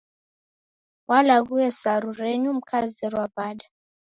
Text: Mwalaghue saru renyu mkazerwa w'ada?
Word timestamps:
Mwalaghue 1.07 1.65
saru 1.79 2.09
renyu 2.19 2.51
mkazerwa 2.59 3.25
w'ada? 3.35 3.65